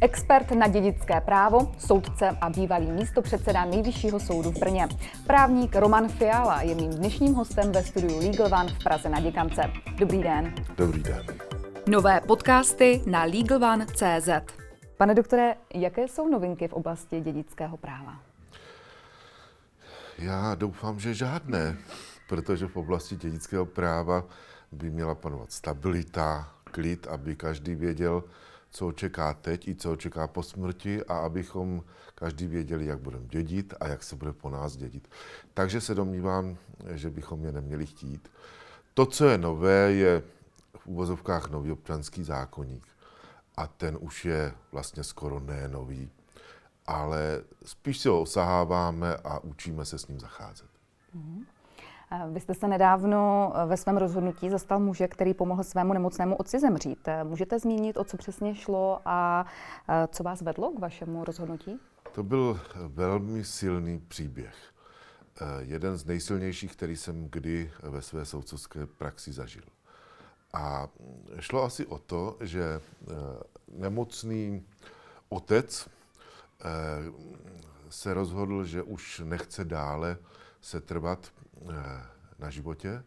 Expert 0.00 0.50
na 0.50 0.68
dědické 0.68 1.20
právo, 1.20 1.72
soudce 1.78 2.28
a 2.40 2.50
bývalý 2.50 2.86
místopředseda 2.86 3.64
Nejvyššího 3.64 4.20
soudu 4.20 4.50
v 4.50 4.58
Brně. 4.58 4.88
Právník 5.26 5.76
Roman 5.76 6.08
Fiala 6.08 6.62
je 6.62 6.74
mým 6.74 6.90
dnešním 6.90 7.34
hostem 7.34 7.72
ve 7.72 7.82
studiu 7.82 8.18
Legal 8.18 8.46
One 8.60 8.72
v 8.72 8.84
Praze 8.84 9.08
na 9.08 9.20
Děkance. 9.20 9.62
Dobrý 9.98 10.22
den. 10.22 10.54
Dobrý 10.76 11.02
den. 11.02 11.26
Nové 11.88 12.20
podcasty 12.20 13.02
na 13.06 13.24
LegalOne.cz 13.24 14.28
Pane 14.96 15.14
doktore, 15.14 15.54
jaké 15.74 16.08
jsou 16.08 16.28
novinky 16.28 16.68
v 16.68 16.72
oblasti 16.72 17.20
dědického 17.20 17.76
práva? 17.76 18.20
Já 20.18 20.54
doufám, 20.54 20.98
že 21.00 21.14
žádné, 21.14 21.76
protože 22.28 22.66
v 22.66 22.76
oblasti 22.76 23.16
dědického 23.16 23.66
práva 23.66 24.24
by 24.72 24.90
měla 24.90 25.14
panovat 25.14 25.52
stabilita, 25.52 26.48
klid, 26.64 27.06
aby 27.06 27.36
každý 27.36 27.74
věděl, 27.74 28.22
co 28.70 28.86
očeká 28.86 29.34
teď 29.34 29.68
i 29.68 29.74
co 29.74 29.92
očeká 29.92 30.26
po 30.26 30.42
smrti 30.42 31.04
a 31.04 31.18
abychom 31.18 31.84
každý 32.14 32.46
věděli, 32.46 32.86
jak 32.86 32.98
budeme 32.98 33.26
dědit 33.26 33.74
a 33.80 33.88
jak 33.88 34.02
se 34.02 34.16
bude 34.16 34.32
po 34.32 34.50
nás 34.50 34.76
dědit. 34.76 35.08
Takže 35.54 35.80
se 35.80 35.94
domnívám, 35.94 36.56
že 36.90 37.10
bychom 37.10 37.44
je 37.44 37.52
neměli 37.52 37.86
chtít. 37.86 38.30
To, 38.94 39.06
co 39.06 39.28
je 39.28 39.38
nové, 39.38 39.92
je 39.92 40.22
v 40.76 40.86
úvozovkách 40.86 41.50
nový 41.50 41.72
občanský 41.72 42.24
zákonník. 42.24 42.86
A 43.56 43.66
ten 43.66 43.98
už 44.00 44.24
je 44.24 44.54
vlastně 44.72 45.04
skoro 45.04 45.40
ne 45.40 45.68
nový, 45.68 46.10
ale 46.86 47.42
spíš 47.64 47.98
si 47.98 48.08
ho 48.08 48.20
osaháváme 48.20 49.16
a 49.16 49.38
učíme 49.38 49.84
se 49.84 49.98
s 49.98 50.08
ním 50.08 50.20
zacházet. 50.20 50.70
Mm-hmm. 51.16 51.44
Vy 52.30 52.40
jste 52.40 52.54
se 52.54 52.68
nedávno 52.68 53.52
eh, 53.54 53.66
ve 53.66 53.76
svém 53.76 53.96
rozhodnutí 53.96 54.50
zastal 54.50 54.80
muže, 54.80 55.08
který 55.08 55.34
pomohl 55.34 55.62
svému 55.62 55.92
nemocnému 55.92 56.36
otci 56.36 56.58
zemřít. 56.60 57.08
Eh, 57.08 57.24
můžete 57.24 57.58
zmínit, 57.58 57.96
o 57.96 58.04
co 58.04 58.16
přesně 58.16 58.54
šlo 58.54 59.00
a 59.04 59.46
eh, 59.88 60.08
co 60.12 60.22
vás 60.22 60.40
vedlo 60.40 60.70
k 60.70 60.78
vašemu 60.78 61.24
rozhodnutí? 61.24 61.80
To 62.14 62.22
byl 62.22 62.60
velmi 62.86 63.44
silný 63.44 63.98
příběh. 63.98 64.54
Jeden 65.58 65.96
z 65.96 66.04
nejsilnějších, 66.04 66.72
který 66.72 66.96
jsem 66.96 67.28
kdy 67.30 67.72
ve 67.82 68.02
své 68.02 68.24
soudcovské 68.24 68.86
praxi 68.86 69.32
zažil. 69.32 69.62
A 70.52 70.88
šlo 71.40 71.62
asi 71.62 71.86
o 71.86 71.98
to, 71.98 72.36
že 72.40 72.80
nemocný 73.68 74.66
otec 75.28 75.88
se 77.88 78.14
rozhodl, 78.14 78.64
že 78.64 78.82
už 78.82 79.22
nechce 79.24 79.64
dále 79.64 80.18
se 80.60 80.80
trvat 80.80 81.32
Eh, 81.36 81.45
na 82.38 82.50
životě. 82.50 83.04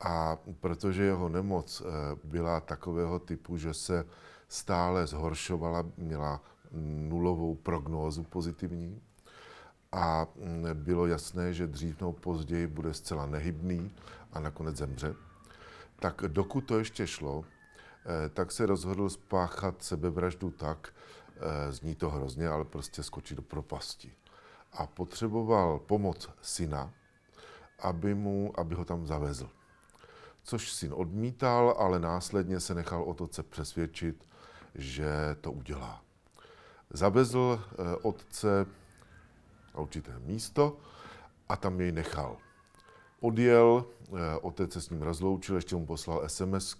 A 0.00 0.38
protože 0.60 1.02
jeho 1.02 1.28
nemoc 1.28 1.82
eh, 1.84 2.16
byla 2.24 2.60
takového 2.60 3.18
typu, 3.18 3.56
že 3.56 3.74
se 3.74 4.06
stále 4.48 5.06
zhoršovala, 5.06 5.84
měla 5.96 6.40
nulovou 7.08 7.54
prognózu 7.54 8.22
pozitivní 8.22 9.02
a 9.92 10.26
mm, 10.36 10.64
bylo 10.74 11.06
jasné, 11.06 11.52
že 11.52 11.66
dřív 11.66 12.00
nebo 12.00 12.12
později 12.12 12.66
bude 12.66 12.94
zcela 12.94 13.26
nehybný 13.26 13.90
a 14.32 14.40
nakonec 14.40 14.76
zemře, 14.76 15.14
tak 15.98 16.22
dokud 16.26 16.60
to 16.60 16.78
ještě 16.78 17.06
šlo, 17.06 17.44
eh, 17.44 18.28
tak 18.28 18.52
se 18.52 18.66
rozhodl 18.66 19.10
spáchat 19.10 19.82
sebevraždu 19.82 20.50
tak, 20.50 20.92
zní 21.70 21.94
to 21.94 22.10
hrozně, 22.10 22.48
ale 22.48 22.64
prostě 22.64 23.02
skočit 23.02 23.36
do 23.36 23.42
propasti. 23.42 24.12
A 24.72 24.86
potřeboval 24.86 25.78
pomoc 25.78 26.30
syna, 26.42 26.92
aby, 27.82 28.14
mu, 28.14 28.52
aby 28.60 28.74
ho 28.74 28.84
tam 28.84 29.06
zavezl. 29.06 29.50
Což 30.42 30.72
syn 30.72 30.92
odmítal, 30.94 31.74
ale 31.78 31.98
následně 31.98 32.60
se 32.60 32.74
nechal 32.74 33.02
otoce 33.02 33.42
přesvědčit, 33.42 34.26
že 34.74 35.36
to 35.40 35.52
udělá. 35.52 36.02
Zavezl 36.90 37.60
eh, 37.72 37.96
otce 38.02 38.66
na 39.74 39.80
určité 39.80 40.18
místo 40.18 40.76
a 41.48 41.56
tam 41.56 41.80
jej 41.80 41.92
nechal. 41.92 42.36
Odjel, 43.20 43.84
eh, 44.08 44.38
otec 44.40 44.72
se 44.72 44.80
s 44.80 44.90
ním 44.90 45.02
rozloučil, 45.02 45.56
ještě 45.56 45.76
mu 45.76 45.86
poslal 45.86 46.28
sms 46.28 46.76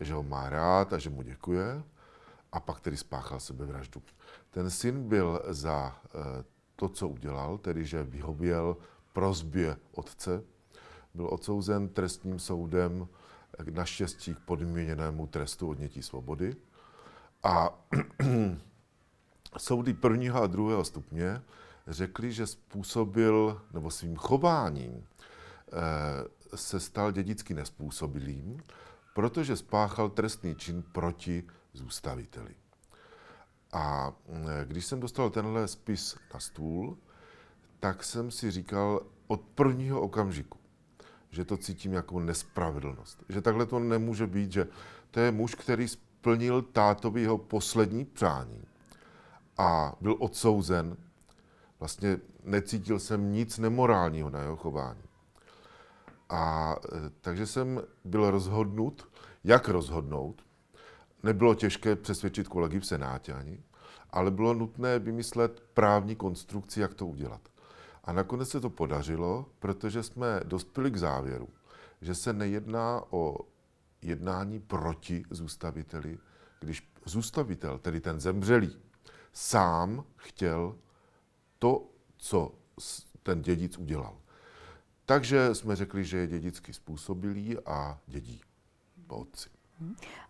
že 0.00 0.14
ho 0.14 0.22
má 0.22 0.50
rád 0.50 0.92
a 0.92 0.98
že 0.98 1.10
mu 1.10 1.22
děkuje 1.22 1.82
a 2.52 2.60
pak 2.60 2.80
tedy 2.80 2.96
spáchal 2.96 3.40
sebevraždu. 3.40 4.02
Ten 4.50 4.70
syn 4.70 5.08
byl 5.08 5.42
za 5.48 5.96
eh, 6.04 6.44
to, 6.76 6.88
co 6.88 7.08
udělal, 7.08 7.58
tedy 7.58 7.84
že 7.84 8.02
vyhověl 8.02 8.76
prozbě 9.16 9.76
otce, 9.92 10.42
byl 11.14 11.28
odsouzen 11.30 11.88
trestním 11.88 12.38
soudem 12.38 13.08
naštěstí 13.70 14.34
k 14.34 14.38
podmíněnému 14.38 15.26
trestu 15.26 15.68
odnětí 15.68 16.02
svobody. 16.02 16.56
A 17.42 17.70
soudy 19.58 19.94
prvního 19.94 20.42
a 20.42 20.46
druhého 20.46 20.84
stupně 20.84 21.42
řekli, 21.86 22.32
že 22.32 22.46
způsobil, 22.46 23.60
nebo 23.72 23.90
svým 23.90 24.16
chováním 24.16 24.92
eh, 25.02 26.56
se 26.56 26.80
stal 26.80 27.12
dědicky 27.12 27.54
nespůsobilým, 27.54 28.62
protože 29.14 29.56
spáchal 29.56 30.10
trestný 30.10 30.54
čin 30.54 30.82
proti 30.92 31.44
zůstaviteli. 31.72 32.54
A 33.72 34.12
eh, 34.28 34.64
když 34.64 34.86
jsem 34.86 35.00
dostal 35.00 35.30
tenhle 35.30 35.68
spis 35.68 36.16
na 36.34 36.40
stůl, 36.40 36.98
tak 37.80 38.04
jsem 38.04 38.30
si 38.30 38.50
říkal 38.50 39.00
od 39.26 39.40
prvního 39.40 40.00
okamžiku, 40.00 40.58
že 41.30 41.44
to 41.44 41.56
cítím 41.56 41.92
jako 41.92 42.20
nespravedlnost. 42.20 43.24
Že 43.28 43.42
takhle 43.42 43.66
to 43.66 43.78
nemůže 43.78 44.26
být, 44.26 44.52
že 44.52 44.68
to 45.10 45.20
je 45.20 45.30
muž, 45.30 45.54
který 45.54 45.88
splnil 45.88 46.62
tátovi 46.62 47.22
jeho 47.22 47.38
poslední 47.38 48.04
přání 48.04 48.64
a 49.58 49.96
byl 50.00 50.16
odsouzen. 50.18 50.96
Vlastně 51.80 52.18
necítil 52.44 52.98
jsem 52.98 53.32
nic 53.32 53.58
nemorálního 53.58 54.30
na 54.30 54.40
jeho 54.40 54.56
chování. 54.56 55.02
A 56.28 56.74
e, 56.92 57.10
takže 57.20 57.46
jsem 57.46 57.82
byl 58.04 58.30
rozhodnut, 58.30 59.08
jak 59.44 59.68
rozhodnout. 59.68 60.42
Nebylo 61.22 61.54
těžké 61.54 61.96
přesvědčit 61.96 62.48
kolegy 62.48 62.80
v 62.80 62.86
Senátě 62.86 63.32
ani, 63.32 63.62
ale 64.10 64.30
bylo 64.30 64.54
nutné 64.54 64.98
vymyslet 64.98 65.62
právní 65.74 66.16
konstrukci, 66.16 66.80
jak 66.80 66.94
to 66.94 67.06
udělat. 67.06 67.40
A 68.06 68.12
nakonec 68.12 68.48
se 68.48 68.60
to 68.60 68.70
podařilo, 68.70 69.46
protože 69.58 70.02
jsme 70.02 70.40
dospěli 70.44 70.90
k 70.90 70.96
závěru, 70.96 71.48
že 72.00 72.14
se 72.14 72.32
nejedná 72.32 73.02
o 73.10 73.38
jednání 74.02 74.60
proti 74.60 75.24
zůstaviteli, 75.30 76.18
když 76.60 76.90
zůstavitel, 77.04 77.78
tedy 77.78 78.00
ten 78.00 78.20
zemřelý, 78.20 78.76
sám 79.32 80.04
chtěl 80.16 80.76
to, 81.58 81.86
co 82.16 82.52
ten 83.22 83.42
dědic 83.42 83.78
udělal. 83.78 84.16
Takže 85.06 85.54
jsme 85.54 85.76
řekli, 85.76 86.04
že 86.04 86.18
je 86.18 86.26
dědicky 86.26 86.72
způsobilý 86.72 87.58
a 87.58 87.98
dědí 88.06 88.40
po 89.06 89.16
otci. 89.16 89.48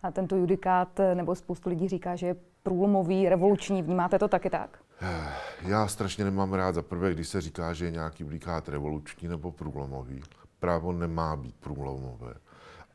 A 0.03 0.11
tento 0.11 0.35
judikát, 0.35 0.99
nebo 1.13 1.35
spoustu 1.35 1.69
lidí 1.69 1.87
říká, 1.87 2.15
že 2.15 2.27
je 2.27 2.35
průlomový, 2.63 3.29
revoluční. 3.29 3.81
Vnímáte 3.81 4.19
to 4.19 4.27
taky 4.27 4.49
tak? 4.49 4.79
Eh, 5.01 5.33
já 5.61 5.87
strašně 5.87 6.23
nemám 6.23 6.53
rád 6.53 6.75
za 6.75 6.81
prvé, 6.81 7.13
když 7.13 7.27
se 7.27 7.41
říká, 7.41 7.73
že 7.73 7.85
je 7.85 7.91
nějaký 7.91 8.23
judikát 8.23 8.69
revoluční 8.69 9.27
nebo 9.27 9.51
průlomový. 9.51 10.23
Právo 10.59 10.91
nemá 10.91 11.35
být 11.35 11.55
průlomové 11.55 12.33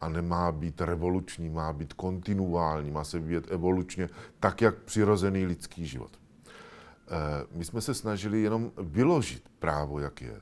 a 0.01 0.09
nemá 0.09 0.53
být 0.53 0.81
revoluční, 0.81 1.51
má 1.51 1.73
být 1.73 1.93
kontinuální, 1.93 2.91
má 2.91 3.05
se 3.05 3.19
vyvíjet 3.19 3.51
evolučně, 3.51 4.09
tak 4.41 4.61
jak 4.61 4.75
přirozený 4.75 5.47
lidský 5.47 5.87
život. 5.87 6.11
Eh, 6.17 7.47
my 7.53 7.65
jsme 7.65 7.81
se 7.81 7.95
snažili 7.95 8.43
jenom 8.43 8.73
vyložit 8.79 9.49
právo, 9.59 9.99
jak 9.99 10.23
je. 10.23 10.41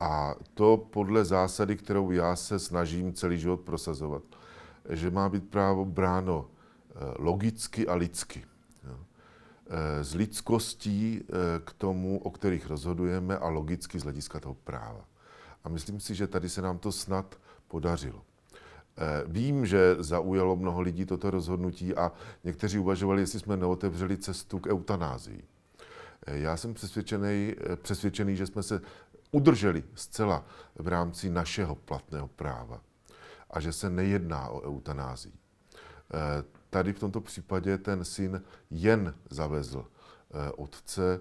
A 0.00 0.34
to 0.54 0.76
podle 0.76 1.24
zásady, 1.24 1.76
kterou 1.76 2.10
já 2.10 2.36
se 2.36 2.58
snažím 2.58 3.12
celý 3.12 3.38
život 3.38 3.60
prosazovat, 3.60 4.22
že 4.90 5.10
má 5.10 5.28
být 5.28 5.50
právo 5.50 5.84
bráno 5.84 6.46
eh, 6.46 6.94
logicky 7.18 7.86
a 7.86 7.94
lidsky. 7.94 8.47
Eh, 9.70 10.04
z 10.04 10.14
lidskostí 10.14 11.20
eh, 11.20 11.32
k 11.64 11.72
tomu, 11.72 12.18
o 12.18 12.30
kterých 12.30 12.66
rozhodujeme 12.66 13.38
a 13.38 13.48
logicky 13.48 14.00
z 14.00 14.02
hlediska 14.02 14.40
toho 14.40 14.54
práva. 14.54 15.04
A 15.64 15.68
myslím 15.68 16.00
si, 16.00 16.14
že 16.14 16.26
tady 16.26 16.48
se 16.48 16.62
nám 16.62 16.78
to 16.78 16.92
snad 16.92 17.36
podařilo. 17.68 18.22
Eh, 18.96 19.22
vím, 19.26 19.66
že 19.66 19.96
zaujalo 19.98 20.56
mnoho 20.56 20.80
lidí 20.80 21.06
toto 21.06 21.30
rozhodnutí 21.30 21.94
a 21.94 22.12
někteří 22.44 22.78
uvažovali, 22.78 23.22
jestli 23.22 23.40
jsme 23.40 23.56
neotevřeli 23.56 24.16
cestu 24.16 24.58
k 24.58 24.66
eutanázii. 24.66 25.44
Já 26.26 26.56
jsem 26.56 26.74
přesvědčený, 26.74 27.54
přesvědčený, 27.82 28.36
že 28.36 28.46
jsme 28.46 28.62
se 28.62 28.80
udrželi 29.30 29.84
zcela 29.94 30.44
v 30.74 30.88
rámci 30.88 31.30
našeho 31.30 31.74
platného 31.74 32.28
práva 32.28 32.80
a 33.50 33.60
že 33.60 33.72
se 33.72 33.90
nejedná 33.90 34.48
o 34.48 34.60
eutanázii. 34.60 35.32
Tady 36.70 36.92
v 36.92 36.98
tomto 36.98 37.20
případě 37.20 37.78
ten 37.78 38.04
syn 38.04 38.42
jen 38.70 39.14
zavezl 39.30 39.84
eh, 39.84 40.52
otce 40.52 41.20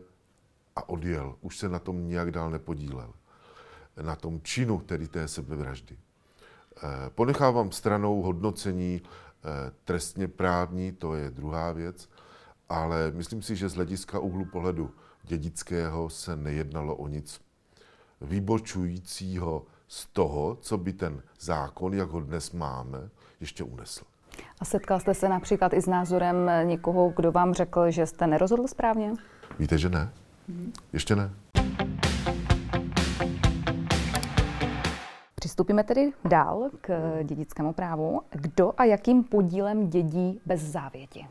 a 0.75 0.89
odjel. 0.89 1.35
Už 1.41 1.57
se 1.57 1.69
na 1.69 1.79
tom 1.79 2.07
nijak 2.07 2.31
dál 2.31 2.49
nepodílel. 2.49 3.13
Na 4.01 4.15
tom 4.15 4.41
činu, 4.41 4.79
tedy 4.79 5.07
té 5.07 5.27
sebevraždy. 5.27 5.97
Eh, 5.97 7.09
ponechávám 7.09 7.71
stranou 7.71 8.21
hodnocení 8.21 9.01
eh, 9.01 9.71
trestně 9.83 10.27
právní, 10.27 10.91
to 10.91 11.15
je 11.15 11.31
druhá 11.31 11.71
věc, 11.71 12.09
ale 12.69 13.11
myslím 13.11 13.41
si, 13.41 13.55
že 13.55 13.69
z 13.69 13.75
hlediska 13.75 14.19
úhlu 14.19 14.45
pohledu 14.45 14.93
dědického 15.23 16.09
se 16.09 16.35
nejednalo 16.35 16.95
o 16.95 17.07
nic 17.07 17.41
vybočujícího 18.21 19.65
z 19.87 20.05
toho, 20.05 20.57
co 20.61 20.77
by 20.77 20.93
ten 20.93 21.23
zákon, 21.39 21.93
jak 21.93 22.09
ho 22.09 22.21
dnes 22.21 22.51
máme, 22.51 23.09
ještě 23.39 23.63
unesl. 23.63 24.05
A 24.59 24.65
setkal 24.65 24.99
jste 24.99 25.13
se 25.13 25.29
například 25.29 25.73
i 25.73 25.81
s 25.81 25.87
názorem 25.87 26.51
někoho, 26.63 27.13
kdo 27.15 27.31
vám 27.31 27.53
řekl, 27.53 27.91
že 27.91 28.05
jste 28.05 28.27
nerozhodl 28.27 28.67
správně? 28.67 29.13
Víte, 29.59 29.77
že 29.77 29.89
ne. 29.89 30.09
Ještě 30.93 31.15
ne. 31.15 31.31
Přistupíme 35.35 35.83
tedy 35.83 36.11
dál 36.25 36.69
k 36.81 37.19
dědickému 37.23 37.73
právu. 37.73 38.21
Kdo 38.29 38.73
a 38.77 38.83
jakým 38.83 39.23
podílem 39.23 39.89
dědí 39.89 40.41
bez 40.45 40.61
závěti? 40.61 41.27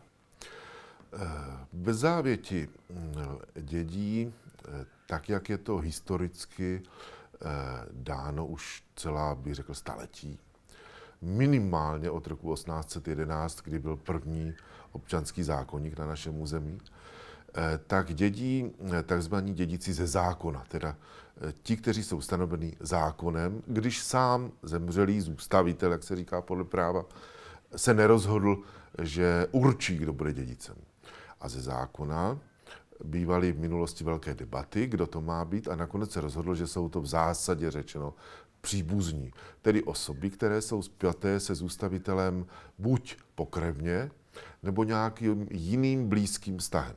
Eh, 1.15 1.67
bez 1.73 1.97
závěti 1.97 2.69
mm, 2.91 3.39
dědí 3.55 4.35
eh, 4.69 4.87
tak, 5.07 5.29
jak 5.29 5.49
je 5.49 5.59
to 5.59 5.77
historicky 5.77 6.83
eh, 6.83 7.49
dáno 7.93 8.47
už 8.47 8.83
celá, 8.97 9.35
bych 9.35 9.55
řekl, 9.55 9.75
staletí. 9.75 10.39
Minimálně 11.23 12.11
od 12.11 12.27
roku 12.27 12.55
1811, 12.55 13.61
kdy 13.63 13.79
byl 13.79 13.97
první 13.97 14.55
občanský 14.93 15.43
zákonník 15.43 15.99
na 15.99 16.07
našem 16.07 16.41
území, 16.41 16.79
tak 17.87 18.15
dědí 18.15 18.73
takzvaní 19.07 19.55
dědici 19.55 19.93
ze 19.93 20.07
zákona, 20.07 20.65
teda 20.69 20.97
ti, 21.63 21.77
kteří 21.77 22.05
jsou 22.05 22.21
stanoveni 22.21 22.77
zákonem, 22.81 23.63
když 23.67 24.03
sám 24.03 24.53
zemřelý 24.63 25.21
zůstavitel, 25.21 25.93
jak 25.93 26.03
se 26.03 26.17
říká 26.17 26.43
podle 26.43 26.65
práva, 26.65 27.05
se 27.77 27.95
nerozhodl, 27.95 28.59
že 29.03 29.47
určí, 29.51 29.97
kdo 29.97 30.13
bude 30.13 30.33
dědicem. 30.33 30.77
A 31.41 31.49
ze 31.49 31.61
zákona 31.61 32.39
bývaly 33.05 33.53
v 33.53 33.59
minulosti 33.59 34.05
velké 34.05 34.35
debaty, 34.35 34.87
kdo 34.87 35.07
to 35.07 35.21
má 35.21 35.45
být 35.45 35.69
a 35.69 35.77
nakonec 35.77 36.13
se 36.13 36.21
rozhodlo, 36.21 36.55
že 36.55 36.67
jsou 36.67 36.89
to 36.89 37.01
v 37.01 37.07
zásadě 37.07 37.71
řečeno 37.71 38.15
příbuzní, 38.61 39.33
tedy 39.63 39.83
osoby, 39.83 40.31
které 40.31 40.61
jsou 40.63 40.83
spjaté 40.83 41.41
se 41.41 41.55
zůstavitelem 41.55 42.47
buď 42.79 43.17
pokrevně, 43.35 44.11
nebo 44.63 44.85
nějakým 44.85 45.49
jiným 45.51 46.09
blízkým 46.09 46.59
vztahem. 46.59 46.97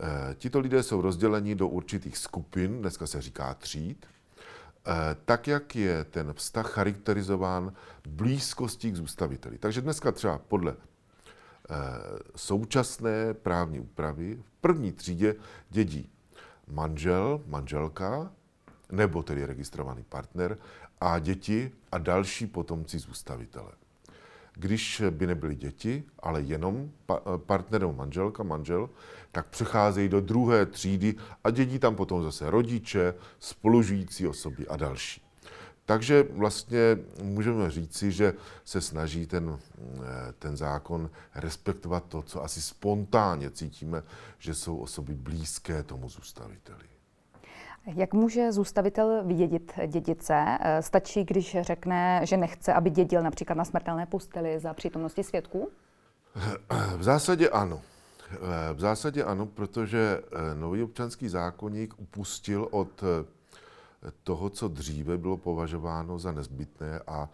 E, 0.00 0.34
tito 0.34 0.60
lidé 0.60 0.82
jsou 0.82 1.00
rozděleni 1.00 1.54
do 1.54 1.68
určitých 1.68 2.18
skupin, 2.18 2.80
dneska 2.80 3.06
se 3.06 3.22
říká 3.22 3.54
tříd, 3.54 4.06
e, 4.06 5.16
tak, 5.24 5.46
jak 5.46 5.76
je 5.76 6.04
ten 6.04 6.32
vztah 6.32 6.72
charakterizován 6.72 7.72
blízkostí 8.08 8.92
k 8.92 8.96
zůstaviteli. 8.96 9.58
Takže 9.58 9.80
dneska 9.80 10.12
třeba 10.12 10.38
podle 10.38 10.76
Eh, 10.76 10.91
současné 12.36 13.34
právní 13.34 13.80
úpravy 13.80 14.38
v 14.42 14.60
první 14.60 14.92
třídě 14.92 15.34
dědí 15.70 16.10
manžel, 16.66 17.40
manželka, 17.46 18.32
nebo 18.92 19.22
tedy 19.22 19.46
registrovaný 19.46 20.04
partner 20.08 20.58
a 21.00 21.18
děti 21.18 21.72
a 21.92 21.98
další 21.98 22.46
potomci 22.46 22.98
zůstavitele. 22.98 23.72
Když 24.54 25.02
by 25.10 25.26
nebyly 25.26 25.54
děti, 25.54 26.04
ale 26.18 26.40
jenom 26.40 26.90
partner 27.36 27.80
nebo 27.80 27.92
manželka, 27.92 28.42
manžel, 28.42 28.90
tak 29.32 29.46
přecházejí 29.46 30.08
do 30.08 30.20
druhé 30.20 30.66
třídy 30.66 31.14
a 31.44 31.50
dědí 31.50 31.78
tam 31.78 31.96
potom 31.96 32.22
zase 32.22 32.50
rodiče, 32.50 33.14
spolužijící 33.38 34.26
osoby 34.26 34.68
a 34.68 34.76
další. 34.76 35.22
Takže 35.86 36.22
vlastně 36.30 36.78
můžeme 37.22 37.70
říci, 37.70 38.12
že 38.12 38.34
se 38.64 38.80
snaží 38.80 39.26
ten, 39.26 39.58
eh, 39.78 40.32
ten 40.38 40.56
zákon 40.56 41.10
respektovat 41.34 42.04
to, 42.08 42.22
co 42.22 42.44
asi 42.44 42.62
spontánně 42.62 43.50
cítíme, 43.50 44.02
že 44.38 44.54
jsou 44.54 44.76
osoby 44.76 45.14
blízké 45.14 45.82
tomu 45.82 46.08
zůstaviteli. 46.08 46.84
Jak 47.86 48.14
může 48.14 48.52
zůstavitel 48.52 49.24
vydědit 49.24 49.72
dědice? 49.86 50.58
Eh, 50.60 50.82
stačí, 50.82 51.24
když 51.24 51.56
řekne, 51.60 52.20
že 52.24 52.36
nechce, 52.36 52.72
aby 52.72 52.90
dědil 52.90 53.22
například 53.22 53.54
na 53.54 53.64
smrtelné 53.64 54.06
posteli 54.06 54.60
za 54.60 54.74
přítomnosti 54.74 55.24
svědků? 55.24 55.70
V 56.96 57.02
zásadě 57.02 57.48
ano. 57.48 57.80
Eh, 58.32 58.38
v 58.74 58.80
zásadě 58.80 59.24
ano, 59.24 59.46
protože 59.46 60.20
nový 60.54 60.82
občanský 60.82 61.28
zákonník 61.28 61.94
upustil 61.98 62.68
od 62.70 63.04
toho, 64.22 64.50
co 64.50 64.68
dříve 64.68 65.18
bylo 65.18 65.36
považováno 65.36 66.18
za 66.18 66.32
nezbytné 66.32 67.00
a 67.06 67.28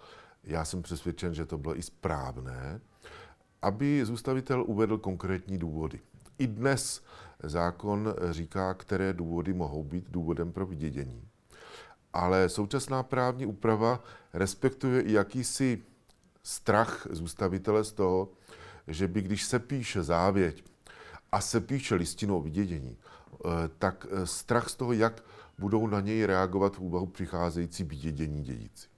já 0.44 0.64
jsem 0.64 0.82
přesvědčen, 0.82 1.34
že 1.34 1.46
to 1.46 1.58
bylo 1.58 1.78
i 1.78 1.82
správné, 1.82 2.80
aby 3.62 4.04
zůstavitel 4.04 4.64
uvedl 4.66 4.98
konkrétní 4.98 5.58
důvody. 5.58 6.00
I 6.38 6.46
dnes 6.46 7.02
zákon 7.42 8.14
říká, 8.30 8.74
které 8.74 9.12
důvody 9.12 9.52
mohou 9.52 9.84
být 9.84 10.10
důvodem 10.10 10.52
pro 10.52 10.66
vydědění. 10.66 11.28
Ale 12.12 12.48
současná 12.48 13.02
právní 13.02 13.46
úprava 13.46 14.02
respektuje 14.34 15.00
i 15.02 15.12
jakýsi 15.12 15.82
strach 16.42 17.06
zůstavitele 17.10 17.84
z 17.84 17.92
toho, 17.92 18.28
že 18.86 19.08
by 19.08 19.22
když 19.22 19.44
se 19.44 19.58
píše 19.58 20.02
závěť 20.02 20.64
a 21.32 21.40
se 21.40 21.60
píše 21.60 21.94
listinou 21.94 22.42
vydědění, 22.42 22.96
eh, 22.96 23.48
tak 23.78 24.06
eh, 24.10 24.26
strach 24.26 24.68
z 24.68 24.74
toho, 24.74 24.92
jak 24.92 25.22
budou 25.58 25.86
na 25.86 26.00
něj 26.00 26.26
reagovat 26.26 26.76
v 26.76 26.80
úvahu 26.80 27.06
přicházející 27.06 27.84
bídědění 27.84 28.42
dědici. 28.42 28.88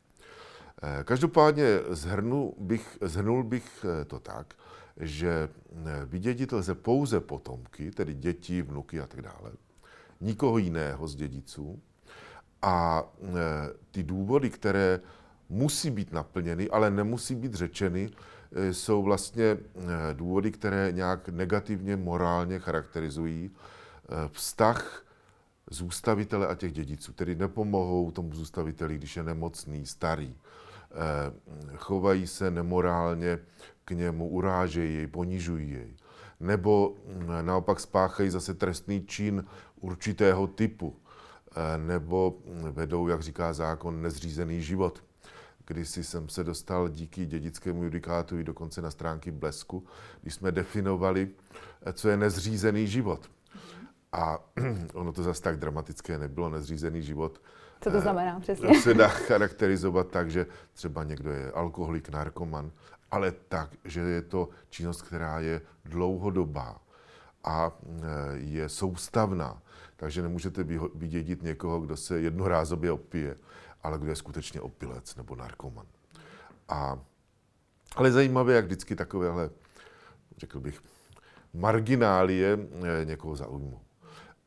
Eh, 0.82 1.04
každopádně 1.04 1.64
zhrnul 1.88 2.54
bych, 2.58 2.98
zhrnul 3.00 3.44
bych 3.44 3.84
eh, 3.84 4.04
to 4.04 4.20
tak, 4.20 4.54
že 4.96 5.48
eh, 5.48 6.06
vydědit 6.06 6.52
lze 6.52 6.74
pouze 6.74 7.20
potomky, 7.20 7.90
tedy 7.90 8.14
děti, 8.14 8.62
vnuky 8.62 9.00
a 9.00 9.06
tak 9.06 9.22
dále, 9.22 9.52
nikoho 10.20 10.58
jiného 10.58 11.08
z 11.08 11.14
dědiců. 11.14 11.80
A 12.62 13.04
ty 13.90 14.02
důvody, 14.02 14.50
které 14.50 15.00
musí 15.48 15.90
být 15.90 16.12
naplněny, 16.12 16.70
ale 16.70 16.90
nemusí 16.90 17.34
být 17.34 17.54
řečeny, 17.54 18.10
jsou 18.70 19.02
vlastně 19.02 19.56
důvody, 20.12 20.50
které 20.50 20.92
nějak 20.92 21.28
negativně 21.28 21.96
morálně 21.96 22.58
charakterizují 22.58 23.50
vztah 24.32 25.04
zůstavitele 25.70 26.46
a 26.46 26.54
těch 26.54 26.72
dědiců, 26.72 27.12
tedy 27.12 27.34
nepomohou 27.34 28.10
tomu 28.10 28.34
zůstaviteli, 28.34 28.94
když 28.94 29.16
je 29.16 29.22
nemocný, 29.22 29.86
starý. 29.86 30.34
Eh, 30.90 31.76
chovají 31.76 32.26
se 32.26 32.50
nemorálně 32.50 33.38
k 33.84 33.90
němu, 33.90 34.28
urážejí 34.28 34.94
jej, 34.94 35.06
ponižují 35.06 35.70
jej. 35.70 35.94
Nebo 36.40 36.94
hm, 37.06 37.26
naopak 37.46 37.80
spáchají 37.80 38.30
zase 38.30 38.54
trestný 38.54 39.06
čin 39.06 39.44
určitého 39.80 40.46
typu. 40.46 40.96
Eh, 41.50 41.78
nebo 41.78 42.38
hm, 42.46 42.72
vedou, 42.72 43.08
jak 43.08 43.22
říká 43.22 43.52
zákon, 43.52 44.02
nezřízený 44.02 44.62
život. 44.62 45.04
Když 45.66 45.88
jsem 45.88 46.28
se 46.28 46.44
dostal 46.44 46.88
díky 46.88 47.26
dědickému 47.26 47.84
judikátu 47.84 48.38
i 48.38 48.44
dokonce 48.44 48.82
na 48.82 48.90
stránky 48.90 49.30
Blesku, 49.30 49.84
když 50.22 50.34
jsme 50.34 50.52
definovali, 50.52 51.28
eh, 51.82 51.92
co 51.92 52.08
je 52.08 52.16
nezřízený 52.16 52.86
život. 52.86 53.30
A 54.12 54.38
ono 54.94 55.12
to 55.12 55.22
zase 55.22 55.42
tak 55.42 55.58
dramatické 55.58 56.18
nebylo, 56.18 56.48
nezřízený 56.48 57.02
život. 57.02 57.42
Co 57.80 57.90
to 57.90 57.96
eh, 57.96 58.00
znamená 58.00 58.40
přesně? 58.40 58.74
Se 58.80 58.94
dá 58.94 59.08
charakterizovat 59.08 60.08
tak, 60.08 60.30
že 60.30 60.46
třeba 60.72 61.04
někdo 61.04 61.30
je 61.30 61.52
alkoholik, 61.52 62.08
narkoman, 62.08 62.70
ale 63.10 63.32
tak, 63.32 63.70
že 63.84 64.00
je 64.00 64.22
to 64.22 64.48
činnost, 64.68 65.02
která 65.02 65.40
je 65.40 65.60
dlouhodobá 65.84 66.80
a 67.44 67.72
eh, 67.72 68.02
je 68.34 68.68
soustavná. 68.68 69.62
Takže 69.96 70.22
nemůžete 70.22 70.64
vydědit 70.94 71.42
někoho, 71.42 71.80
kdo 71.80 71.96
se 71.96 72.20
jednorázově 72.20 72.92
opije, 72.92 73.36
ale 73.82 73.98
kdo 73.98 74.08
je 74.10 74.16
skutečně 74.16 74.60
opilec 74.60 75.16
nebo 75.16 75.36
narkoman. 75.36 75.86
A, 76.68 76.98
ale 77.96 78.12
zajímavé, 78.12 78.52
jak 78.52 78.64
vždycky 78.64 78.96
takovéhle, 78.96 79.50
řekl 80.36 80.60
bych, 80.60 80.80
marginálie 81.54 82.58
eh, 82.82 83.04
někoho 83.04 83.36
zaujmou. 83.36 83.80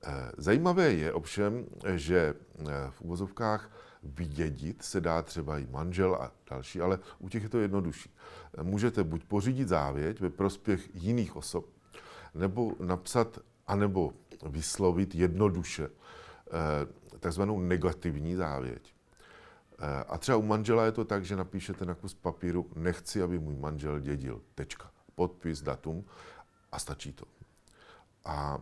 Eh, 0.05 0.31
zajímavé 0.37 0.93
je 0.93 1.13
ovšem, 1.13 1.65
že 1.95 2.33
eh, 2.59 2.63
v 2.89 3.01
uvozovkách 3.01 3.71
vydědit 4.03 4.83
se 4.83 5.01
dá 5.01 5.21
třeba 5.21 5.59
i 5.59 5.67
manžel 5.71 6.15
a 6.15 6.31
další, 6.49 6.81
ale 6.81 6.99
u 7.19 7.29
těch 7.29 7.43
je 7.43 7.49
to 7.49 7.59
jednodušší. 7.59 8.15
Eh, 8.57 8.63
můžete 8.63 9.03
buď 9.03 9.23
pořídit 9.23 9.67
závěť 9.67 10.19
ve 10.19 10.29
prospěch 10.29 10.95
jiných 10.95 11.35
osob, 11.35 11.65
nebo 12.33 12.73
napsat, 12.79 13.39
anebo 13.67 14.13
vyslovit 14.49 15.15
jednoduše 15.15 15.89
takzvanou 17.19 17.59
negativní 17.59 18.35
závěť. 18.35 18.93
A 20.07 20.17
třeba 20.17 20.37
u 20.37 20.41
manžela 20.41 20.85
je 20.85 20.91
to 20.91 21.05
tak, 21.05 21.25
že 21.25 21.35
napíšete 21.35 21.85
na 21.85 21.93
kus 21.93 22.13
papíru, 22.13 22.69
nechci, 22.75 23.21
aby 23.21 23.39
můj 23.39 23.55
manžel 23.55 23.99
dědil. 23.99 24.41
Tečka. 24.55 24.91
Podpis, 25.15 25.61
datum 25.61 26.05
a 26.71 26.79
stačí 26.79 27.13
to. 27.13 27.25
A 28.25 28.57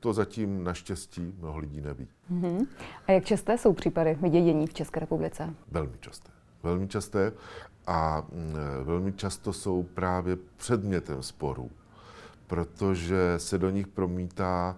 to 0.00 0.12
zatím 0.12 0.64
naštěstí 0.64 1.34
mnoho 1.38 1.58
lidí 1.58 1.80
neví. 1.80 2.08
Uh-huh. 2.32 2.66
A 3.06 3.12
jak 3.12 3.24
časté 3.24 3.58
jsou 3.58 3.72
případy 3.72 4.14
vydědění 4.14 4.66
v 4.66 4.74
České 4.74 5.00
republice? 5.00 5.54
Velmi 5.70 5.98
časté. 6.00 6.30
Velmi 6.62 6.88
časté 6.88 7.32
a 7.86 8.26
velmi 8.82 9.12
často 9.12 9.52
jsou 9.52 9.82
právě 9.82 10.36
předmětem 10.56 11.22
sporů. 11.22 11.70
protože 12.48 13.34
se 13.36 13.58
do 13.58 13.70
nich 13.70 13.86
promítá 13.86 14.76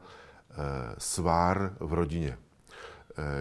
svár 0.99 1.73
v 1.81 1.93
rodině. 1.93 2.39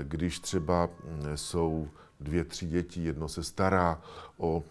Když 0.03 0.39
třeba 0.39 0.85
mm, 0.87 1.37
jsou 1.37 1.87
dvě, 2.19 2.43
tři 2.43 2.65
děti, 2.65 3.03
jedno 3.03 3.27
se 3.27 3.43
stará 3.43 4.01
o 4.37 4.63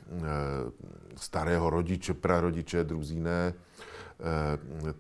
starého 1.17 1.71
rodiče, 1.71 2.15
prarodiče, 2.15 2.85
druzí 2.85 3.21
ne, 3.21 3.55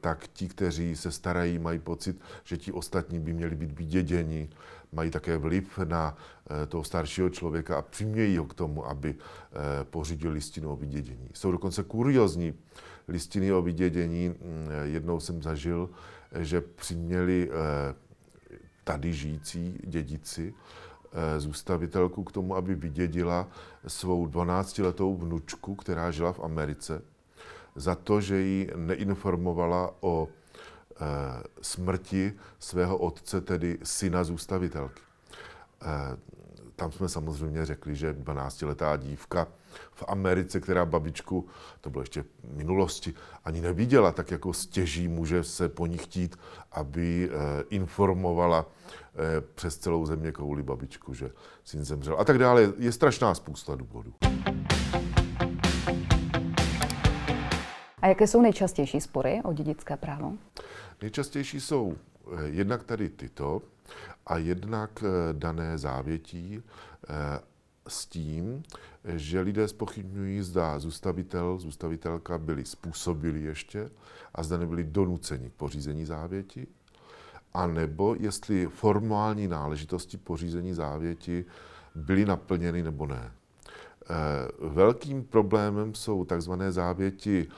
tak 0.00 0.28
ti, 0.28 0.48
kteří 0.48 0.96
se 0.96 1.12
starají, 1.12 1.58
mají 1.58 1.78
pocit, 1.78 2.20
že 2.44 2.56
ti 2.56 2.72
ostatní 2.72 3.20
by 3.20 3.32
měli 3.32 3.56
být 3.56 3.78
vyděděni, 3.78 4.48
mají 4.92 5.10
také 5.10 5.38
vliv 5.38 5.78
na 5.78 6.16
eh, 6.50 6.66
toho 6.66 6.84
staršího 6.84 7.30
člověka 7.30 7.78
a 7.78 7.82
přimějí 7.82 8.38
ho 8.38 8.44
k 8.44 8.54
tomu, 8.54 8.86
aby 8.86 9.14
eh, 9.14 9.84
pořídil 9.84 10.32
listinu 10.32 10.72
o 10.72 10.76
vydědění. 10.76 11.28
Jsou 11.34 11.52
dokonce 11.52 11.82
kuriozní 11.82 12.54
listiny 13.08 13.52
o 13.52 13.62
vydědění. 13.62 14.28
Mm, 14.28 14.36
jednou 14.82 15.20
jsem 15.20 15.42
zažil, 15.42 15.90
že 16.40 16.60
přiměli 16.60 17.50
eh, 17.50 17.94
tady 18.84 19.12
žijící 19.12 19.78
dědici 19.84 20.54
zůstavitelku 21.38 22.24
k 22.24 22.32
tomu, 22.32 22.56
aby 22.56 22.74
vydědila 22.74 23.48
svou 23.86 24.26
12-letou 24.26 25.16
vnučku, 25.16 25.74
která 25.74 26.10
žila 26.10 26.32
v 26.32 26.40
Americe, 26.40 27.02
za 27.80 27.94
to, 27.94 28.20
že 28.20 28.36
ji 28.36 28.70
neinformovala 28.76 29.94
o 30.00 30.28
Eh, 31.00 31.42
smrti 31.62 32.32
svého 32.58 32.98
otce, 32.98 33.40
tedy 33.40 33.78
syna 33.82 34.24
zůstavitelky. 34.24 35.02
Eh, 35.82 36.16
tam 36.76 36.92
jsme 36.92 37.08
samozřejmě 37.08 37.66
řekli, 37.66 37.96
že 37.96 38.12
12-letá 38.12 38.96
dívka 38.96 39.48
v 39.94 40.04
Americe, 40.08 40.60
která 40.60 40.86
babičku, 40.86 41.48
to 41.80 41.90
bylo 41.90 42.02
ještě 42.02 42.22
v 42.22 42.26
minulosti, 42.56 43.14
ani 43.44 43.60
neviděla, 43.60 44.12
tak 44.12 44.30
jako 44.30 44.52
stěží 44.52 45.08
může 45.08 45.44
se 45.44 45.68
po 45.68 45.86
ní 45.86 45.98
chtít, 45.98 46.38
aby 46.72 47.30
eh, 47.32 47.64
informovala 47.70 48.66
přes 49.54 49.78
celou 49.78 50.06
země 50.06 50.32
kouli 50.32 50.62
babičku, 50.62 51.14
že 51.14 51.30
syn 51.64 51.84
zemřel 51.84 52.16
a 52.20 52.24
tak 52.24 52.38
dále. 52.38 52.72
Je 52.78 52.92
strašná 52.92 53.34
spousta 53.34 53.74
důvodů. 53.74 54.12
Jaké 58.08 58.26
jsou 58.26 58.42
nejčastější 58.42 59.00
spory 59.00 59.40
o 59.44 59.52
dědické 59.52 59.96
právo? 59.96 60.32
Nejčastější 61.02 61.60
jsou 61.60 61.94
eh, 61.94 62.44
jednak 62.44 62.82
tady 62.82 63.08
tyto 63.08 63.62
a 64.26 64.38
jednak 64.38 65.04
eh, 65.04 65.08
dané 65.32 65.78
závětí 65.78 66.62
eh, 67.08 67.40
s 67.88 68.06
tím, 68.06 68.62
že 69.04 69.40
lidé 69.40 69.68
spochybňují, 69.68 70.42
zda 70.42 70.78
zůstavitel, 70.78 71.58
zůstavitelka 71.58 72.38
byli 72.38 72.64
způsobili 72.64 73.42
ještě 73.42 73.90
a 74.34 74.42
zda 74.42 74.58
nebyli 74.58 74.84
donuceni 74.84 75.50
k 75.50 75.52
pořízení 75.52 76.04
závěti, 76.04 76.66
a 77.54 77.66
nebo 77.66 78.16
jestli 78.18 78.66
formální 78.66 79.48
náležitosti 79.48 80.16
pořízení 80.16 80.74
závěti 80.74 81.44
byly 81.94 82.24
naplněny 82.24 82.82
nebo 82.82 83.06
ne. 83.06 83.32
Velkým 84.60 85.24
problémem 85.24 85.94
jsou 85.94 86.24
takzvané 86.24 86.72
závěti 86.72 87.48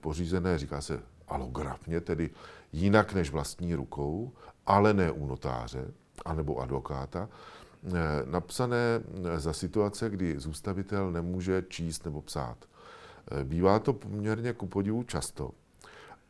pořízené, 0.00 0.58
říká 0.58 0.80
se 0.80 1.00
alografně, 1.28 2.00
tedy 2.00 2.30
jinak 2.72 3.12
než 3.14 3.30
vlastní 3.30 3.74
rukou, 3.74 4.32
ale 4.66 4.94
ne 4.94 5.10
u 5.10 5.26
notáře 5.26 5.84
anebo 6.24 6.58
advokáta, 6.58 7.28
eh, 7.86 7.90
napsané 8.24 9.00
za 9.36 9.52
situace, 9.52 10.10
kdy 10.10 10.38
zůstavitel 10.38 11.12
nemůže 11.12 11.64
číst 11.68 12.04
nebo 12.04 12.22
psát. 12.22 12.56
Eh, 13.30 13.44
bývá 13.44 13.78
to 13.78 13.92
poměrně 13.92 14.52
ku 14.52 14.66
podivu 14.66 15.02
často. 15.02 15.50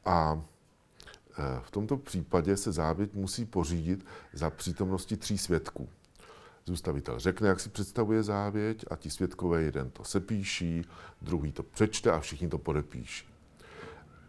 A 0.05 0.43
eh, 1.39 1.61
v 1.63 1.71
tomto 1.71 1.97
případě 1.97 2.57
se 2.57 2.73
závěť 2.73 3.15
musí 3.15 3.45
pořídit 3.45 4.07
za 4.33 4.51
přítomnosti 4.51 5.17
tří 5.17 5.39
svědků. 5.39 5.89
Zůstavitel 6.69 7.19
řekne, 7.19 7.49
jak 7.49 7.61
si 7.61 7.69
představuje 7.69 8.23
závěť 8.23 8.85
a 8.91 8.97
ti 8.97 9.11
svědkové 9.11 9.63
jeden 9.63 9.91
to 9.91 10.05
sepíší, 10.05 10.85
druhý 11.23 11.53
to 11.53 11.63
přečte 11.63 12.13
a 12.13 12.21
všichni 12.21 12.49
to 12.49 12.59
podepíší. 12.59 13.29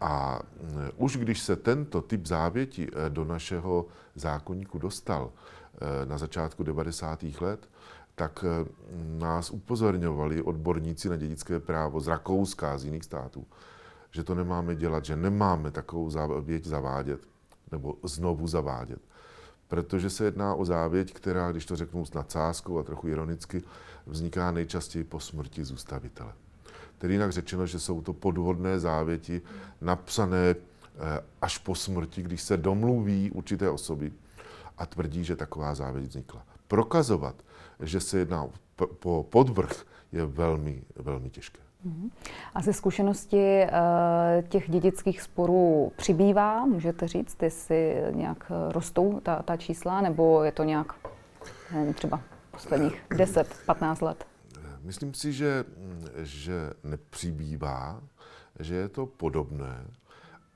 A 0.00 0.40
mm, 0.62 0.90
už 0.96 1.16
když 1.16 1.40
se 1.40 1.56
tento 1.56 2.02
typ 2.02 2.26
závěti 2.26 2.88
eh, 2.88 3.10
do 3.10 3.24
našeho 3.24 3.86
zákonníku 4.14 4.78
dostal 4.78 5.32
eh, 5.32 6.06
na 6.06 6.18
začátku 6.18 6.62
90. 6.62 7.24
let, 7.40 7.68
tak 8.14 8.44
eh, 8.44 8.68
nás 9.18 9.50
upozorňovali 9.50 10.42
odborníci 10.42 11.08
na 11.08 11.16
dědické 11.16 11.60
právo 11.60 12.00
z 12.00 12.08
Rakouska 12.08 12.72
a 12.72 12.78
z 12.78 12.84
jiných 12.84 13.04
států, 13.04 13.46
že 14.10 14.24
to 14.24 14.34
nemáme 14.34 14.76
dělat, 14.76 15.04
že 15.04 15.16
nemáme 15.16 15.70
takovou 15.70 16.10
závěť 16.10 16.64
zavádět 16.64 17.20
nebo 17.72 17.96
znovu 18.02 18.46
zavádět. 18.46 19.09
Protože 19.70 20.10
se 20.10 20.24
jedná 20.24 20.54
o 20.54 20.64
závěť, 20.64 21.12
která, 21.12 21.52
když 21.52 21.66
to 21.66 21.76
řeknu 21.76 22.04
s 22.04 22.12
nadsázkou 22.12 22.78
a 22.78 22.82
trochu 22.82 23.08
ironicky, 23.08 23.62
vzniká 24.06 24.50
nejčastěji 24.50 25.04
po 25.04 25.20
smrti 25.20 25.64
zůstavitele. 25.64 26.32
Tedy 26.98 27.14
jinak 27.14 27.32
řečeno, 27.32 27.66
že 27.66 27.78
jsou 27.78 28.02
to 28.02 28.12
podvodné 28.12 28.80
závěti 28.80 29.42
napsané 29.80 30.50
eh, 30.50 30.56
až 31.42 31.58
po 31.58 31.74
smrti, 31.74 32.22
když 32.22 32.42
se 32.42 32.56
domluví 32.56 33.30
určité 33.30 33.70
osoby 33.70 34.12
a 34.78 34.86
tvrdí, 34.86 35.24
že 35.24 35.36
taková 35.36 35.74
závěť 35.74 36.04
vznikla. 36.04 36.46
Prokazovat, 36.68 37.34
že 37.80 38.00
se 38.00 38.18
jedná 38.18 38.46
po 38.74 39.26
podvrh, 39.30 39.86
je 40.12 40.26
velmi, 40.26 40.82
velmi 40.96 41.30
těžké. 41.30 41.60
Mhm. 41.84 42.10
A 42.54 42.62
ze 42.62 42.72
zkušenosti 42.72 43.62
eh, 43.62 43.70
těch 44.48 44.70
dědických 44.70 45.22
sporů 45.22 45.92
přibývá, 45.96 46.66
můžete 46.66 47.08
říct, 47.08 47.42
jestli 47.42 48.02
nějak 48.10 48.52
rostou 48.68 49.20
ta, 49.20 49.42
ta 49.42 49.56
čísla, 49.56 50.00
nebo 50.00 50.42
je 50.44 50.52
to 50.52 50.64
nějak 50.64 50.94
nevím, 51.72 51.94
třeba 51.94 52.20
posledních 52.50 53.02
10-15 53.10 54.04
let? 54.04 54.26
Myslím 54.82 55.14
si, 55.14 55.32
že, 55.32 55.64
že 56.16 56.70
nepřibývá, 56.84 58.02
že 58.58 58.74
je 58.74 58.88
to 58.88 59.06
podobné. 59.06 59.86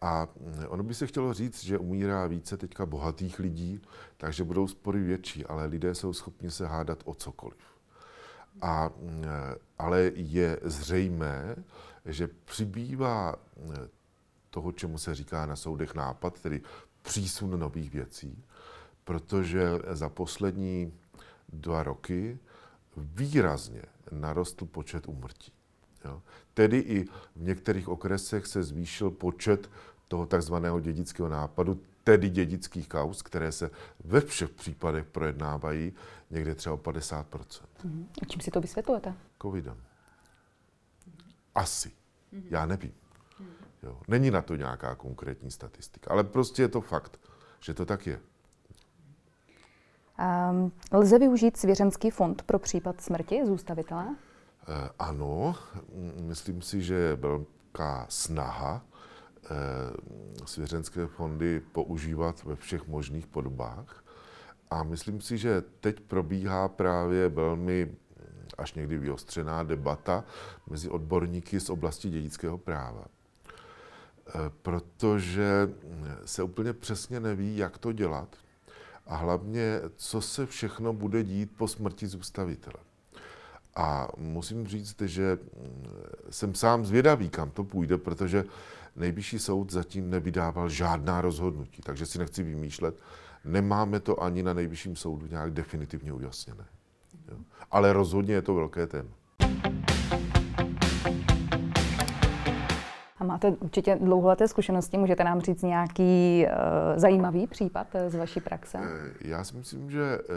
A 0.00 0.28
ono 0.68 0.82
by 0.82 0.94
se 0.94 1.06
chtělo 1.06 1.34
říct, 1.34 1.64
že 1.64 1.78
umírá 1.78 2.26
více 2.26 2.56
teďka 2.56 2.86
bohatých 2.86 3.38
lidí, 3.38 3.80
takže 4.16 4.44
budou 4.44 4.68
spory 4.68 5.02
větší, 5.02 5.46
ale 5.46 5.66
lidé 5.66 5.94
jsou 5.94 6.12
schopni 6.12 6.50
se 6.50 6.66
hádat 6.66 6.98
o 7.04 7.14
cokoliv. 7.14 7.73
A, 8.62 8.90
ale 9.78 10.12
je 10.14 10.60
zřejmé, 10.62 11.56
že 12.04 12.28
přibývá 12.44 13.36
toho, 14.50 14.72
čemu 14.72 14.98
se 14.98 15.14
říká 15.14 15.46
na 15.46 15.56
soudech 15.56 15.94
nápad, 15.94 16.40
tedy 16.40 16.62
přísun 17.02 17.60
nových 17.60 17.90
věcí, 17.92 18.44
protože 19.04 19.68
za 19.90 20.08
poslední 20.08 20.92
dva 21.48 21.82
roky 21.82 22.38
výrazně 22.96 23.82
narostl 24.10 24.66
počet 24.66 25.08
úmrtí. 25.08 25.52
Jo. 26.04 26.22
Tedy 26.54 26.78
i 26.78 27.04
v 27.04 27.10
některých 27.36 27.88
okresech 27.88 28.46
se 28.46 28.62
zvýšil 28.62 29.10
počet 29.10 29.70
toho 30.08 30.26
takzvaného 30.26 30.80
dědického 30.80 31.28
nápadu, 31.28 31.80
tedy 32.04 32.28
dědických 32.28 32.88
kaus, 32.88 33.22
které 33.22 33.52
se 33.52 33.70
ve 34.04 34.20
všech 34.20 34.50
případech 34.50 35.04
projednávají 35.04 35.92
někde 36.30 36.54
třeba 36.54 36.74
o 36.74 36.78
50 36.78 37.26
mm 37.84 38.08
A 38.22 38.24
čím 38.24 38.40
si 38.40 38.50
to 38.50 38.60
vysvětlujete? 38.60 39.14
Covidem. 39.42 39.76
Asi. 41.54 41.88
Mm-hmm. 41.88 42.42
Já 42.50 42.66
nevím. 42.66 42.92
Jo. 43.82 44.00
Není 44.08 44.30
na 44.30 44.42
to 44.42 44.56
nějaká 44.56 44.94
konkrétní 44.94 45.50
statistika, 45.50 46.10
ale 46.10 46.24
prostě 46.24 46.62
je 46.62 46.68
to 46.68 46.80
fakt, 46.80 47.20
že 47.60 47.74
to 47.74 47.86
tak 47.86 48.06
je. 48.06 48.20
Um, 50.50 50.72
lze 50.92 51.18
využít 51.18 51.56
svěřenský 51.56 52.10
fond 52.10 52.42
pro 52.42 52.58
případ 52.58 53.00
smrti 53.00 53.46
zůstavitele? 53.46 54.04
Uh, 54.06 54.14
ano, 54.98 55.56
myslím 56.16 56.62
si, 56.62 56.82
že 56.82 57.14
velká 57.14 58.06
snaha 58.08 58.82
svěřenské 60.44 61.06
fondy 61.06 61.62
používat 61.72 62.44
ve 62.44 62.56
všech 62.56 62.86
možných 62.86 63.26
podobách. 63.26 64.04
A 64.70 64.82
myslím 64.82 65.20
si, 65.20 65.38
že 65.38 65.62
teď 65.80 66.00
probíhá 66.00 66.68
právě 66.68 67.28
velmi 67.28 67.96
až 68.58 68.74
někdy 68.74 68.98
vyostřená 68.98 69.62
debata 69.62 70.24
mezi 70.70 70.88
odborníky 70.88 71.60
z 71.60 71.70
oblasti 71.70 72.10
dědického 72.10 72.58
práva. 72.58 73.04
Protože 74.62 75.70
se 76.24 76.42
úplně 76.42 76.72
přesně 76.72 77.20
neví, 77.20 77.56
jak 77.56 77.78
to 77.78 77.92
dělat, 77.92 78.36
a 79.06 79.16
hlavně, 79.16 79.80
co 79.96 80.20
se 80.20 80.46
všechno 80.46 80.92
bude 80.92 81.22
dít 81.22 81.56
po 81.56 81.68
smrti 81.68 82.06
zůstavitele. 82.06 82.76
A 83.76 84.08
musím 84.16 84.66
říct, 84.66 85.00
že 85.00 85.38
mm, 85.56 85.86
jsem 86.30 86.54
sám 86.54 86.86
zvědavý, 86.86 87.28
kam 87.28 87.50
to 87.50 87.64
půjde, 87.64 87.98
protože 87.98 88.44
nejvyšší 88.96 89.38
soud 89.38 89.72
zatím 89.72 90.10
nevydával 90.10 90.68
žádná 90.68 91.20
rozhodnutí, 91.20 91.82
takže 91.82 92.06
si 92.06 92.18
nechci 92.18 92.42
vymýšlet. 92.42 93.00
Nemáme 93.44 94.00
to 94.00 94.22
ani 94.22 94.42
na 94.42 94.52
nejvyšším 94.54 94.96
soudu 94.96 95.26
nějak 95.26 95.50
definitivně 95.50 96.12
ujasněné. 96.12 96.66
Jo. 97.28 97.36
Ale 97.70 97.92
rozhodně 97.92 98.34
je 98.34 98.42
to 98.42 98.54
velké 98.54 98.86
téma. 98.86 99.10
Máte 103.24 103.50
určitě 103.50 103.98
dlouholeté 104.00 104.48
zkušenosti, 104.48 104.98
můžete 104.98 105.24
nám 105.24 105.40
říct 105.40 105.62
nějaký 105.62 106.46
uh, 106.46 106.98
zajímavý 106.98 107.46
případ 107.46 107.86
z 108.08 108.14
vaší 108.14 108.40
praxe? 108.40 108.78
Já 109.20 109.44
si 109.44 109.56
myslím, 109.56 109.90
že 109.90 110.18
uh, 110.18 110.34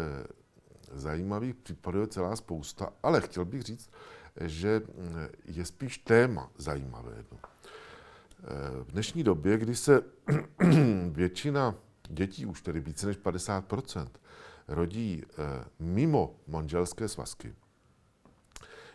zajímavých 0.92 1.56
případů 1.56 2.00
je 2.02 2.08
celá 2.08 2.36
spousta, 2.36 2.90
ale 3.04 3.22
chtěl 3.22 3.46
bych 3.46 3.62
říct, 3.62 3.92
že 4.42 4.82
je 5.46 5.66
spíš 5.66 5.98
téma 5.98 6.50
zajímavé. 6.58 7.12
No. 7.32 7.38
V 8.84 8.92
dnešní 8.92 9.24
době, 9.24 9.58
kdy 9.58 9.76
se 9.76 10.02
většina 11.12 11.76
dětí, 12.10 12.46
už 12.46 12.62
tedy 12.62 12.80
více 12.80 13.08
než 13.08 13.20
50% 13.20 14.08
rodí 14.68 15.24
mimo 15.80 16.36
manželské 16.48 17.08
svazky, 17.08 17.56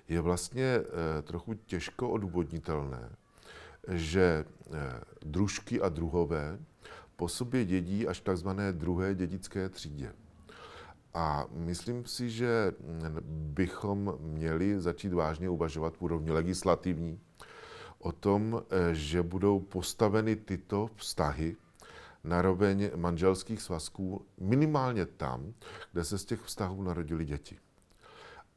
je 0.09 0.21
vlastně 0.21 0.81
trochu 1.23 1.55
těžko 1.55 2.11
odůvodnitelné, 2.11 3.17
že 3.89 4.45
družky 5.25 5.81
a 5.81 5.89
druhové 5.89 6.59
po 7.17 7.29
sobě 7.29 7.65
dědí 7.65 8.09
až 8.09 8.21
v 8.21 8.25
takzvané 8.25 8.73
druhé 8.73 9.15
dědické 9.15 9.69
třídě. 9.69 10.13
A 11.15 11.47
myslím 11.51 12.07
si, 12.07 12.31
že 12.31 12.73
bychom 13.31 14.15
měli 14.21 14.81
začít 14.81 15.13
vážně 15.13 15.49
uvažovat 15.49 15.97
v 15.97 16.03
úrovni 16.03 16.31
legislativní 16.31 17.21
o 18.03 18.13
tom, 18.13 18.63
že 18.93 19.23
budou 19.23 19.61
postaveny 19.61 20.37
tyto 20.37 20.91
vztahy 20.97 21.57
na 22.25 22.43
roveň 22.43 22.91
manželských 22.97 23.63
svazků 23.63 24.27
minimálně 24.41 25.07
tam, 25.07 25.55
kde 25.93 26.05
se 26.05 26.19
z 26.19 26.25
těch 26.25 26.41
vztahů 26.43 26.83
narodili 26.83 27.25
děti. 27.25 27.59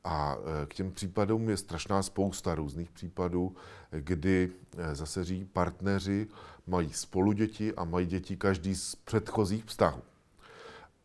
A 0.03 0.37
k 0.67 0.73
těm 0.73 0.91
případům 0.91 1.49
je 1.49 1.57
strašná 1.57 2.03
spousta 2.03 2.55
různých 2.55 2.91
případů, 2.91 3.55
kdy 3.91 4.51
zase 4.93 5.23
ří 5.23 5.45
partneři 5.45 6.27
mají 6.67 6.93
spolu 6.93 7.31
děti 7.31 7.73
a 7.73 7.83
mají 7.83 8.07
děti 8.07 8.37
každý 8.37 8.75
z 8.75 8.95
předchozích 8.95 9.65
vztahů. 9.65 10.01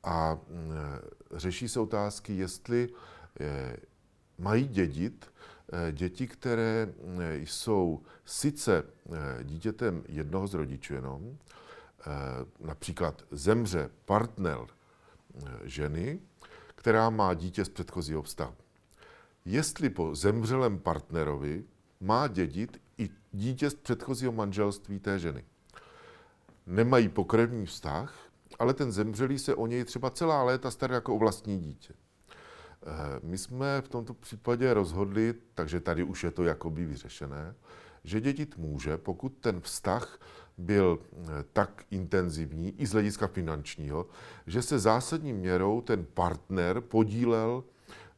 A 0.04 0.38
řeší 1.34 1.68
se 1.68 1.80
otázky, 1.80 2.36
jestli 2.36 2.88
eh, 3.40 3.76
mají 4.38 4.68
dědit 4.68 5.26
eh, 5.26 5.39
děti, 5.92 6.26
které 6.26 6.88
eh, 7.20 7.38
jsou 7.38 8.02
sice 8.24 8.84
dítětem 9.42 10.04
jednoho 10.08 10.46
z 10.46 10.54
rodičů 10.54 10.94
jenom, 10.94 11.38
například 12.60 13.22
zemře 13.30 13.90
partner 14.04 14.58
ženy, 15.64 16.20
která 16.74 17.10
má 17.10 17.34
dítě 17.34 17.64
z 17.64 17.68
předchozího 17.68 18.22
vztahu. 18.22 18.54
Jestli 19.44 19.90
po 19.90 20.14
zemřelém 20.14 20.78
partnerovi 20.78 21.64
má 22.00 22.28
dědit 22.28 22.80
i 22.98 23.10
dítě 23.32 23.70
z 23.70 23.74
předchozího 23.74 24.32
manželství 24.32 24.98
té 24.98 25.18
ženy. 25.18 25.44
Nemají 26.66 27.08
pokrevní 27.08 27.66
vztah, 27.66 28.30
ale 28.58 28.74
ten 28.74 28.92
zemřelý 28.92 29.38
se 29.38 29.54
o 29.54 29.66
něj 29.66 29.84
třeba 29.84 30.10
celá 30.10 30.42
léta 30.42 30.70
stará 30.70 30.94
jako 30.94 31.14
o 31.14 31.18
vlastní 31.18 31.58
dítě. 31.58 31.94
Eh, 32.86 33.20
my 33.22 33.38
jsme 33.38 33.80
v 33.80 33.88
tomto 33.88 34.14
případě 34.14 34.74
rozhodli, 34.74 35.34
takže 35.54 35.80
tady 35.80 36.02
už 36.02 36.24
je 36.24 36.30
to 36.30 36.44
jakoby 36.44 36.84
vyřešené, 36.84 37.54
že 38.04 38.20
dědit 38.20 38.56
může, 38.58 38.96
pokud 38.96 39.32
ten 39.40 39.60
vztah 39.60 40.18
byl 40.58 40.98
eh, 41.12 41.44
tak 41.52 41.84
intenzivní 41.90 42.80
i 42.80 42.86
z 42.86 42.92
hlediska 42.92 43.26
finančního, 43.26 44.06
že 44.46 44.62
se 44.62 44.78
zásadní 44.78 45.32
měrou 45.32 45.80
ten 45.80 46.06
partner 46.14 46.80
podílel 46.80 47.64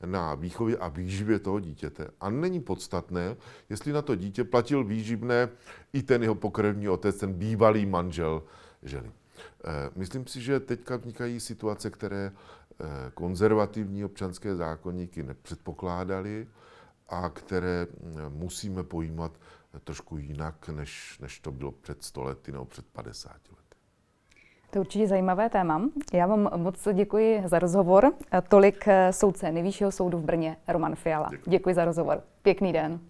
na 0.06 0.34
výchově 0.34 0.76
a 0.76 0.88
výživě 0.88 1.38
toho 1.38 1.60
dítěte. 1.60 2.08
A 2.20 2.30
není 2.30 2.60
podstatné, 2.60 3.36
jestli 3.70 3.92
na 3.92 4.02
to 4.02 4.14
dítě 4.14 4.44
platil 4.44 4.84
výživné 4.84 5.48
i 5.92 6.02
ten 6.02 6.22
jeho 6.22 6.34
pokrevní 6.34 6.88
otec, 6.88 7.16
ten 7.16 7.32
bývalý 7.32 7.86
manžel 7.86 8.42
ženy. 8.82 9.12
Eh, 9.64 9.90
myslím 9.96 10.26
si, 10.26 10.40
že 10.40 10.60
teďka 10.60 10.96
vznikají 10.96 11.40
situace, 11.40 11.90
které 11.90 12.32
konzervativní 13.14 14.04
občanské 14.04 14.56
zákonníky 14.56 15.22
nepředpokládaly 15.22 16.48
a 17.08 17.28
které 17.28 17.86
mm, 18.00 18.38
musíme 18.38 18.82
pojímat 18.82 19.32
trošku 19.84 20.16
jinak, 20.16 20.68
než, 20.68 21.18
než 21.18 21.40
to 21.40 21.52
bylo 21.52 21.72
před 21.72 22.02
100 22.02 22.22
lety 22.22 22.52
nebo 22.52 22.64
před 22.64 22.86
50 22.86 23.30
lety. 23.32 23.52
To 24.70 24.78
je 24.78 24.80
určitě 24.80 25.08
zajímavé 25.08 25.50
téma. 25.50 25.82
Já 26.12 26.26
vám 26.26 26.50
moc 26.56 26.88
děkuji 26.92 27.42
za 27.46 27.58
rozhovor. 27.58 28.12
Tolik 28.48 28.88
eh, 28.88 29.12
soudce 29.12 29.52
Nejvyššího 29.52 29.92
soudu 29.92 30.18
v 30.18 30.24
Brně, 30.24 30.56
Roman 30.68 30.94
Fiala. 30.94 31.28
Děkuji, 31.30 31.50
děkuji 31.50 31.74
za 31.74 31.84
rozhovor. 31.84 32.22
Pěkný 32.42 32.72
den. 32.72 33.00